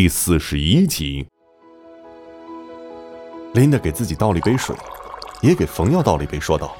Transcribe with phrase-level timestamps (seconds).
[0.00, 1.26] 第四十一集。
[3.52, 4.72] 琳达给自己倒了一杯水，
[5.42, 6.76] 也给冯耀倒了一杯，说道：“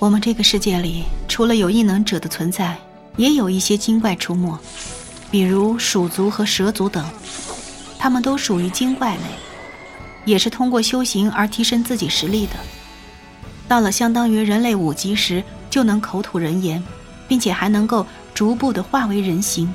[0.00, 2.78] 我们这个世界里，除了有异能者的存在，
[3.18, 4.58] 也有一些精怪出没，
[5.30, 7.06] 比如鼠族和蛇族等，
[7.98, 9.22] 他们都属于精怪类，
[10.24, 12.54] 也是通过修行而提升自己实力的。
[13.68, 16.82] 到了相当于人类五级时，就能口吐人言。”
[17.28, 19.70] 并且还能够逐步的化为人形，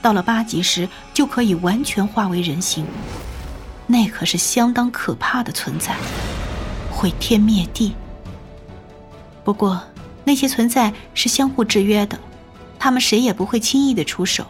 [0.00, 2.86] 到了八级时就可以完全化为人形，
[3.86, 5.96] 那可是相当可怕的存在，
[6.90, 7.94] 毁天灭地。
[9.44, 9.82] 不过
[10.24, 12.18] 那些存在是相互制约的，
[12.78, 14.46] 他们谁也不会轻易的出手，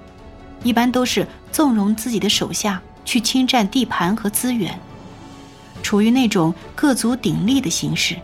[0.62, 4.78] 一般都是纵容自己的手下去侵占地盘和资源，
[5.82, 8.16] 处于那种各族鼎立的形式。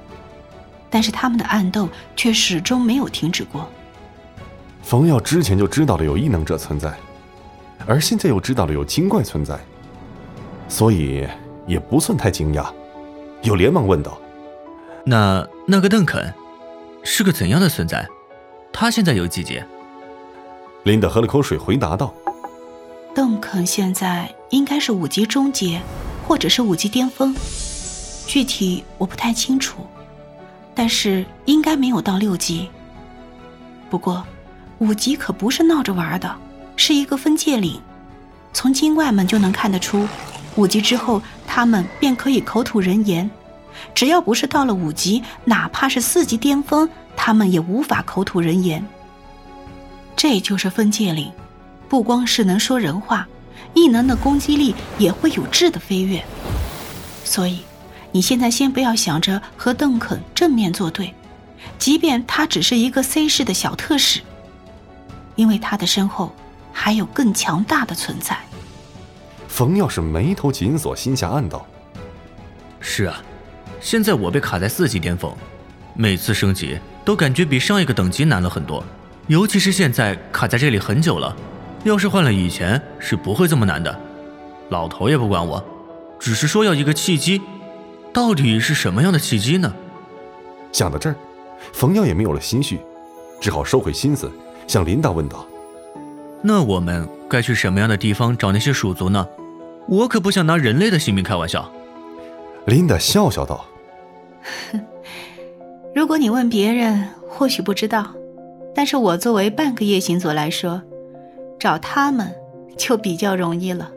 [0.91, 3.68] 但是他们的暗斗却始终没有停止过。
[4.82, 6.95] 冯耀之前就知道了有异能者存在，
[7.87, 9.59] 而现在又知道了有精怪存在，
[10.69, 11.27] 所以
[11.66, 12.66] 也不算太惊讶，
[13.43, 14.18] 又连忙问道
[15.04, 16.32] ：“那那个邓肯
[17.02, 18.07] 是个怎样的存在？
[18.73, 19.63] 他现在有几级？”
[20.85, 22.13] 琳达喝了口水，回答道
[23.15, 25.80] ：“邓肯现在应该是五级中阶，
[26.26, 27.35] 或者是五级巅峰，
[28.26, 29.87] 具体我不太清楚，
[30.74, 32.69] 但是应该没有到六级。
[33.91, 34.24] 不过。”
[34.80, 36.37] 五级可不是闹着玩的，
[36.76, 37.80] 是一个分界岭。
[38.52, 40.06] 从精怪们就能看得出，
[40.56, 43.28] 五级之后他们便可以口吐人言。
[43.94, 48.84] 只要不是到了五级，哪怕是四级巅峰，他们也无法口吐人言。
[50.16, 51.30] 这就是分界岭，
[51.88, 53.26] 不光是能说人话，
[53.74, 56.24] 异能的攻击力也会有质的飞跃。
[57.24, 57.60] 所以，
[58.12, 61.12] 你现在先不要想着和邓肯正面作对，
[61.78, 64.20] 即便他只是一个 C 市的小特使。
[65.34, 66.32] 因为他的身后
[66.75, 68.36] 还有更强大的存在。
[69.48, 71.64] 冯耀是眉头紧锁，心下暗道
[72.80, 73.22] ：“是啊，
[73.80, 75.32] 现在我被卡在四级巅峰，
[75.94, 78.84] 每次升级都感觉比上一个等级难了很多。
[79.28, 81.34] 尤其是现在卡在这里很久了，
[81.84, 84.00] 要是换了以前是不会这么难的。
[84.70, 85.64] 老头也不管我，
[86.18, 87.40] 只是说要一个契机，
[88.12, 89.72] 到底是什么样的契机呢？”
[90.72, 91.14] 想到这儿，
[91.72, 92.80] 冯耀也没有了心绪，
[93.40, 94.28] 只好收回心思。
[94.66, 95.46] 向琳达问道
[96.47, 99.27] ：“那我们该去什么样的地方找那些鼠族呢？
[99.88, 101.72] 我可不想拿人类的性命开玩笑。”
[102.66, 103.65] 琳达笑笑道
[105.94, 108.15] ：“如果你问别人，或许不知道，
[108.75, 110.82] 但是我作为半个夜行族来说，
[111.59, 112.31] 找他们
[112.76, 113.91] 就比较容易了。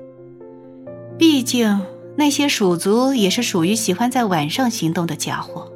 [1.17, 1.81] 毕竟
[2.15, 5.69] 那些鼠族也是属于喜欢在晚上行动的家伙，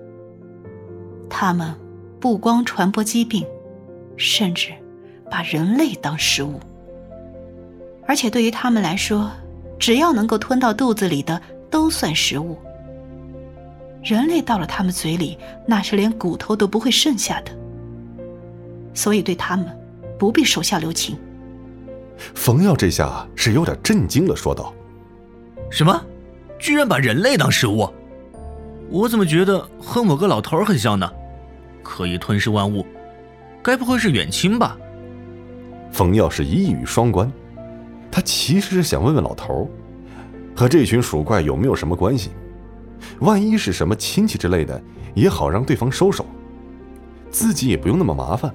[1.29, 1.73] 他们
[2.19, 3.45] 不光传播疾病，
[4.15, 4.71] 甚至……”
[5.31, 6.59] 把人类当食物，
[8.05, 9.31] 而且对于他们来说，
[9.79, 12.59] 只要能够吞到肚子里的都算食物。
[14.03, 17.51] 人类到了他们嘴里，那是连骨头都不会剩下的。
[18.93, 19.65] 所以对他们，
[20.19, 21.17] 不必手下留情。
[22.17, 24.73] 冯耀这下是有点震惊了，说道
[25.71, 26.05] ：“什么？
[26.59, 27.89] 居然把人类当食物？
[28.89, 31.09] 我怎么觉得和某个老头很像呢？
[31.81, 32.85] 可以吞噬万物，
[33.63, 34.77] 该不会是远亲吧？”
[35.91, 37.31] 冯耀是一语双关，
[38.09, 39.69] 他其实是想问问老头
[40.55, 42.31] 和这群鼠怪有没有什么关系？
[43.19, 44.81] 万一是什么亲戚之类的，
[45.13, 46.25] 也好让对方收手，
[47.29, 48.51] 自己也不用那么麻烦。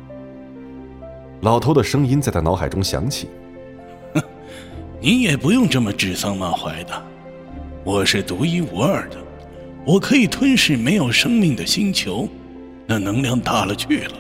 [1.43, 3.29] 老头的声音在他脑海中响起
[4.15, 4.23] ：“哼，
[5.01, 7.03] 你也不用这么指桑骂槐的，
[7.85, 9.19] 我是独一无二的，
[9.85, 12.29] 我可以吞噬没有生命的星球，
[12.87, 14.15] 那能量大了去了，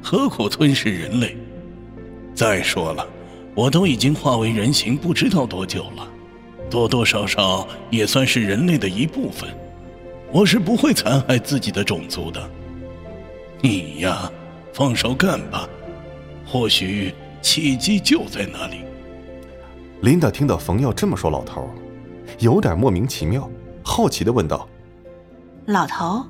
[0.00, 1.36] 何苦吞噬人类？”
[2.42, 3.06] 再说了，
[3.54, 6.04] 我都已经化为人形不知道多久了，
[6.68, 9.48] 多多少少也算是人类的一部分。
[10.32, 12.50] 我是不会残害自己的种族的。
[13.60, 14.28] 你呀，
[14.72, 15.68] 放手干吧，
[16.44, 18.78] 或许契机就在那里。
[20.00, 21.70] 琳达听到冯耀这么说，老头
[22.40, 23.48] 有点莫名其妙，
[23.84, 24.68] 好奇的问道
[25.66, 26.26] ：“老头，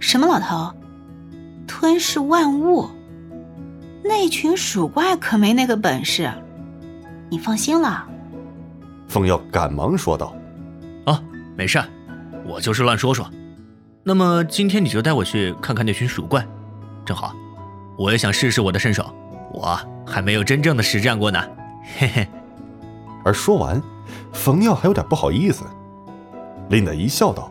[0.00, 0.72] 什么老头？
[1.66, 2.88] 吞噬万物？”
[4.06, 6.30] 那群鼠怪可没那个本事，
[7.30, 8.06] 你放心了。
[9.08, 10.36] 凤耀赶忙说道
[11.06, 11.18] ：“啊，
[11.56, 11.82] 没事，
[12.44, 13.26] 我就是乱说说。
[14.02, 16.46] 那么今天你就带我去看看那群鼠怪，
[17.06, 17.34] 正好，
[17.96, 19.10] 我也想试试我的身手，
[19.50, 21.42] 我还没有真正的实战过呢。”
[21.96, 22.28] 嘿嘿。
[23.24, 23.82] 而说完，
[24.34, 25.64] 冯耀还有点不好意思。
[26.68, 27.50] 琳达一笑道：“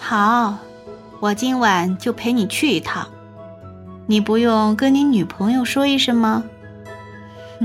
[0.00, 0.56] 好，
[1.20, 3.06] 我今晚就陪你去一趟。”
[4.10, 6.42] 你不用跟你女朋友说一声吗？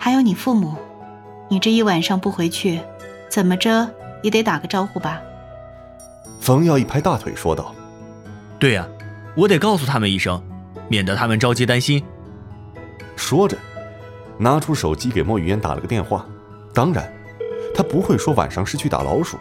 [0.00, 0.74] 哼，有你父母，
[1.50, 2.80] 你这一晚上不回去，
[3.28, 3.90] 怎么着
[4.22, 5.20] 也得打个招呼吧？
[6.40, 7.74] 冯耀一拍大腿说道
[8.58, 8.88] ：“对呀，
[9.36, 10.42] 我得告诉他们一声，
[10.88, 12.02] 免得他们着急担心。”
[13.14, 13.58] 说着，
[14.38, 16.24] 拿出手机给莫雨嫣打了个电话。
[16.72, 17.12] 当然，
[17.74, 19.36] 他不会说晚上是去打老鼠，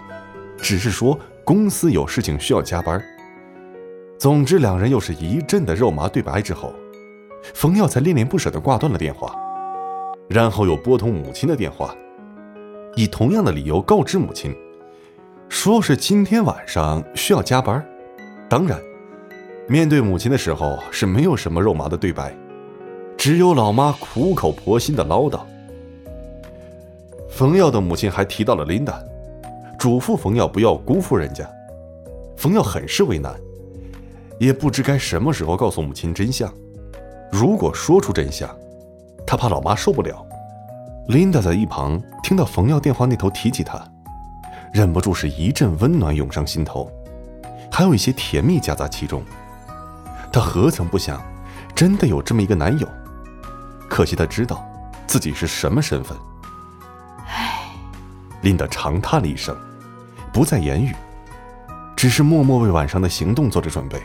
[0.58, 3.02] 只是说公司有事情需要加班。
[4.22, 6.72] 总之，两人又是一阵的肉麻对白之后，
[7.56, 9.36] 冯耀才恋恋不舍地挂断了电话，
[10.30, 11.96] 然后又拨通母亲的电话，
[12.96, 14.56] 以同样的理由告知母亲，
[15.50, 17.84] 说是今天晚上需要加班。
[18.48, 18.80] 当然，
[19.68, 22.32] 面对母亲的时候是没有什么肉麻的对白，
[23.18, 25.40] 只有老妈苦口婆心的唠叨。
[27.28, 29.04] 冯耀的母亲还提到了琳达，
[29.80, 31.44] 嘱咐冯耀不要辜负人家。
[32.38, 33.34] 冯耀很是为难。
[34.42, 36.52] 也不知该什么时候告诉母亲真相。
[37.32, 38.50] 如果说出真相，
[39.26, 40.26] 他怕老妈受不了。
[41.10, 43.80] 琳达在一旁听到冯耀电话那头提起他，
[44.74, 46.92] 忍不住是一阵温暖涌上心头，
[47.72, 49.22] 还有一些甜蜜夹杂其中。
[50.34, 51.22] 她何曾不想，
[51.76, 52.88] 真的有这么一个男友？
[53.88, 54.66] 可惜她知道
[55.06, 56.18] 自己是什么身份。
[57.28, 57.70] 唉，
[58.42, 59.56] 琳达长叹了一声，
[60.34, 60.96] 不再言语，
[61.96, 64.02] 只是默默为晚上的行动做着准备。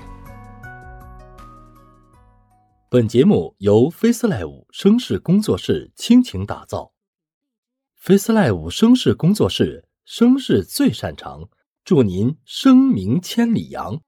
[2.88, 6.92] 本节目由 FaceLive 声势工作室倾情打造
[8.00, 11.48] ，FaceLive 声势工作室声势最擅长，
[11.84, 14.00] 祝您声名千里扬。